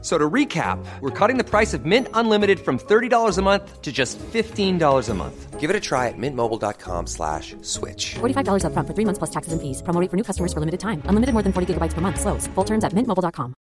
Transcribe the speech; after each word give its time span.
So 0.00 0.16
to 0.16 0.30
recap, 0.30 0.78
we're 1.00 1.10
cutting 1.10 1.38
the 1.38 1.44
price 1.44 1.74
of 1.74 1.84
Mint 1.84 2.06
Unlimited 2.14 2.60
from 2.60 2.78
$30 2.78 3.36
a 3.36 3.42
month 3.42 3.82
to 3.82 3.90
just 3.90 4.16
$15 4.18 5.08
a 5.08 5.14
month. 5.14 5.58
Give 5.58 5.70
it 5.70 5.74
a 5.74 5.80
try 5.80 6.06
at 6.06 6.14
mintmobile.com 6.16 7.08
slash 7.08 7.56
switch. 7.62 8.14
$45 8.20 8.62
upfront 8.62 8.86
for 8.86 8.94
three 8.94 9.04
months 9.04 9.18
plus 9.18 9.30
taxes 9.30 9.52
and 9.52 9.60
fees. 9.60 9.82
Promo 9.82 10.00
rate 10.00 10.08
for 10.08 10.16
new 10.16 10.22
customers 10.22 10.52
for 10.52 10.60
limited 10.60 10.78
time. 10.78 11.02
Unlimited 11.10 11.34
more 11.34 11.42
than 11.42 11.52
40 11.52 11.74
gigabytes 11.74 11.94
per 11.94 12.00
month. 12.00 12.20
Slows. 12.20 12.46
Full 12.54 12.64
terms 12.64 12.84
at 12.84 12.94
mintmobile.com. 12.94 13.54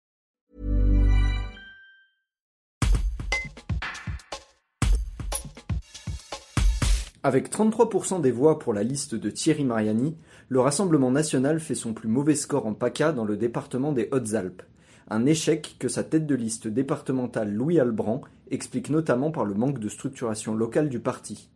Avec 7.24 7.50
33% 7.50 8.22
des 8.22 8.32
voix 8.32 8.58
pour 8.58 8.74
la 8.74 8.84
liste 8.84 9.16
de 9.16 9.30
Thierry 9.30 9.66
Mariani, 9.66 10.16
le 10.48 10.62
Rassemblement 10.62 11.12
national 11.12 11.60
fait 11.60 11.76
son 11.76 11.94
plus 11.94 12.08
mauvais 12.08 12.36
score 12.36 12.68
en 12.68 12.74
PACA 12.74 13.12
dans 13.12 13.26
le 13.26 13.36
département 13.36 13.92
des 13.92 14.08
Hautes-Alpes. 14.12 14.62
Un 15.10 15.26
échec 15.26 15.76
que 15.80 15.88
sa 15.88 16.04
tête 16.04 16.26
de 16.28 16.36
liste 16.36 16.68
départementale 16.68 17.54
Louis 17.54 17.80
Albrand 17.80 18.22
explique 18.52 18.90
notamment 18.90 19.32
par 19.32 19.46
le 19.46 19.54
manque 19.54 19.80
de 19.80 19.88
structuration 19.90 20.54
locale 20.54 20.90
du 20.90 21.00
parti. 21.00 21.50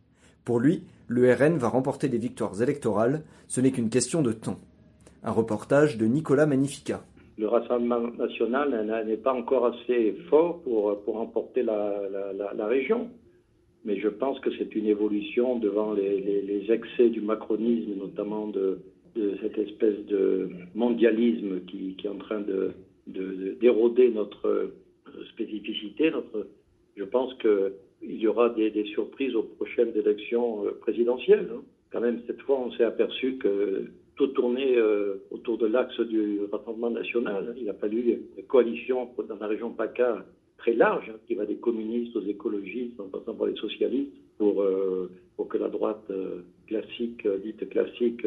Pour 0.44 0.58
lui, 0.58 0.84
le 1.06 1.32
RN 1.32 1.58
va 1.58 1.68
remporter 1.68 2.08
des 2.08 2.18
victoires 2.18 2.60
électorales, 2.62 3.22
ce 3.48 3.60
n'est 3.60 3.70
qu'une 3.70 3.90
question 3.90 4.22
de 4.22 4.32
temps. 4.32 4.58
Un 5.22 5.30
reportage 5.32 5.98
de 5.98 6.06
Nicolas 6.06 6.46
Magnifica. 6.46 7.04
le 7.38 7.48
Rassemblement 7.48 8.10
national 8.18 8.86
n'a- 8.86 9.04
n'est 9.04 9.16
pas 9.16 9.32
encore 9.34 9.66
assez 9.66 10.16
fort 10.30 10.60
pour, 10.62 11.00
pour 11.02 11.14
remporter 11.16 11.62
la, 11.62 11.94
la- 12.56 12.66
région. 12.66 13.08
Mais 13.84 13.98
je 13.98 14.08
pense 14.08 14.38
que 14.40 14.50
c'est 14.58 14.74
une 14.76 14.86
évolution 14.86 15.58
devant 15.58 15.92
les, 15.92 16.20
les- 16.20 16.42
les 16.42 16.70
excès 16.72 17.08
du 17.10 17.20
macronisme, 17.20 17.94
notamment 17.98 18.46
de, 18.48 18.80
de 19.16 19.36
cette 19.42 19.58
espèce 19.58 19.98
de 20.06 20.50
mondialisme 20.74 21.60
qui, 21.66 21.94
qui 21.96 22.06
est 22.06 22.10
en 22.10 22.16
train 22.18 22.40
de- 22.40 22.72
d'éroder 23.12 24.10
notre 24.10 24.46
euh, 24.46 25.24
spécificité. 25.30 26.12
Je 26.96 27.04
pense 27.04 27.34
qu'il 27.34 28.16
y 28.20 28.26
aura 28.26 28.50
des, 28.50 28.84
surprises 28.86 29.34
aux 29.34 29.42
prochaines 29.42 29.92
élections 29.96 30.66
euh, 30.66 30.72
présidentielles. 30.80 31.48
hein. 31.52 31.62
Quand 31.90 32.00
même, 32.00 32.22
cette 32.26 32.40
fois, 32.42 32.58
on 32.58 32.72
s'est 32.72 32.84
aperçu 32.84 33.36
que 33.36 33.84
tout 34.16 34.28
tournait 34.28 34.76
euh, 34.76 35.16
autour 35.30 35.58
de 35.58 35.66
l'axe 35.66 36.00
du 36.00 36.40
Rassemblement 36.50 36.90
national. 36.90 37.54
Il 37.58 37.68
a 37.68 37.74
fallu 37.74 38.22
une 38.36 38.44
coalition 38.44 39.10
dans 39.28 39.36
la 39.36 39.46
région 39.46 39.70
PACA 39.70 40.24
très 40.56 40.74
large, 40.74 41.10
hein, 41.10 41.18
qui 41.26 41.34
va 41.34 41.44
des 41.44 41.56
communistes 41.56 42.16
aux 42.16 42.22
écologistes, 42.22 42.98
en 42.98 43.08
passant 43.08 43.34
par 43.34 43.46
les 43.46 43.56
socialistes, 43.56 44.12
pour, 44.38 44.64
pour 45.36 45.48
que 45.48 45.58
la 45.58 45.68
droite 45.68 46.10
classique, 46.66 47.26
dite 47.44 47.68
classique, 47.68 48.22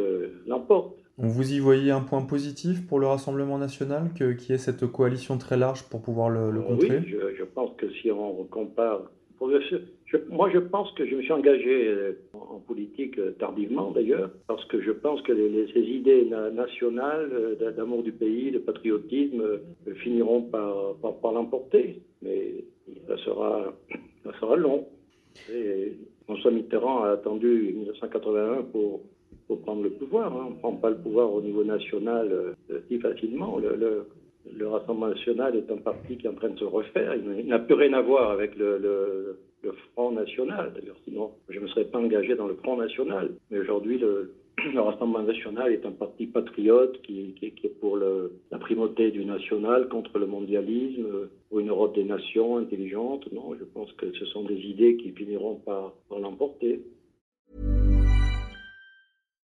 l'emporte. 0.45 0.95
Donc 1.17 1.31
vous 1.31 1.53
y 1.53 1.59
voyez 1.59 1.91
un 1.91 2.02
point 2.02 2.21
positif 2.23 2.85
pour 2.88 2.99
le 2.99 3.08
Rassemblement 3.08 3.58
national, 3.58 4.09
que- 4.17 4.35
y 4.49 4.53
ait 4.53 4.58
cette 4.58 4.85
coalition 4.85 5.38
très 5.38 5.55
large 5.58 5.83
pour 5.89 6.02
pouvoir 6.02 6.30
le, 6.30 6.52
le 6.52 6.59
Euh, 6.59 6.63
contrer? 6.63 6.97
Oui, 6.99 7.05
je, 7.08 7.35
je 7.38 7.44
pense 7.44 7.71
que 7.77 7.89
si 7.94 8.11
on 8.11 8.44
compare. 8.45 9.03
pour 9.38 9.47
le- 9.49 9.59
je- 10.05 10.17
moi, 10.30 10.49
je 10.53 10.59
pense 10.59 10.89
que 10.93 11.05
je 11.05 11.13
me 11.16 11.21
suis 11.21 11.31
engagé 11.33 11.88
euh, 11.88 12.13
en, 12.33 12.59
politique 12.59 13.17
euh, 13.19 13.31
tardivement, 13.38 13.91
d'ailleurs, 13.91 14.30
parce 14.47 14.63
que 14.66 14.81
je 14.81 14.91
pense 14.91 15.21
que 15.23 15.33
les- 15.33 15.49
les- 15.49 15.67
ces 15.73 15.81
idées 15.81 16.25
na- 16.30 16.52
nationales, 16.52 17.58
d'a- 17.59 17.71
d'amour 17.73 18.02
du 18.03 18.11
pays, 18.13 18.52
de 18.52 18.59
patriotisme, 18.59 19.43
finiront 20.03 20.41
par, 20.41 20.95
par, 21.02 21.16
par 21.19 21.31
l'emporter. 21.33 22.02
Mais 22.21 22.63
ça 23.08 23.17
sera, 23.25 23.73
ça 24.23 24.31
sera 24.39 24.55
long. 24.55 24.88
Et 25.53 25.97
François 26.25 26.52
Mitterrand 26.52 27.03
a 27.03 27.09
attendu 27.11 27.73
1981 27.75 28.64
pour, 28.71 29.02
pour 29.48 29.61
prendre 29.61 29.83
le 29.83 29.92
pouvoir. 29.92 30.33
hein. 30.36 30.45
On 30.48 30.52
ne 30.52 30.56
prend 30.60 30.73
pas 30.73 30.89
le 30.89 30.98
pouvoir 30.98 31.33
au 31.33 31.42
niveau 31.42 31.64
national 31.64 32.32
euh, 32.32 32.80
si 32.88 33.00
facilement. 33.00 33.58
Le, 33.60 33.76
le- 33.76 34.06
le 34.56 34.67
Rassemblement 34.67 35.08
national 35.08 35.56
est 35.56 35.72
un 35.72 35.78
parti 35.78 36.17
qui 36.17 36.28
est 36.28 36.30
en 36.30 36.36
train 36.36 36.50
de 36.50 36.60
se 36.60 36.64
refaire. 36.66 37.16
Il 37.16 37.48
n'a- 37.48 37.58
plus 37.58 37.73
rien 37.73 37.94
à 37.94 38.02
voir 38.02 38.30
avec 38.30 38.55
le, 38.55 39.38
Front 39.94 40.11
national. 40.11 40.72
D'ailleurs, 40.76 40.98
sinon, 41.04 41.32
je 41.50 41.58
ne 41.58 41.64
me 41.64 41.67
serais 41.70 41.86
pas 41.86 41.98
engagé 41.98 42.36
dans 42.36 42.45
le 42.48 42.54
Front 42.54 42.78
national. 42.78 43.32
Mais 43.50 43.58
aujourd'hui, 43.58 43.98
le, 43.98 44.34
le 44.73 44.80
Rassemblement 44.80 45.23
national 45.26 45.73
est 45.73 45.84
un 45.88 45.92
parti 45.92 46.28
patriote 46.28 47.02
qui, 47.02 47.34
est 47.42 47.80
pour 47.80 47.98
la 47.98 48.60
primauté 48.60 49.10
du 49.10 49.26
national 49.26 49.89
contre 49.89 50.20
le 50.20 50.28
mondialisme, 50.28 51.05
euh, 51.11 51.26
pour 51.50 51.60
une 51.61 51.70
Europe 51.70 51.95
des 51.95 52.04
nations 52.04 52.58
intelligente. 52.58 53.28
Non, 53.34 53.55
je 53.60 53.64
pense 53.64 53.92
que 53.94 54.11
ce 54.14 54.26
sont 54.26 54.44
des 54.44 54.60
idées 54.60 54.95
qui 54.98 55.10
finiront 55.14 55.55
par 55.55 55.94
l'emporter. 56.11 56.82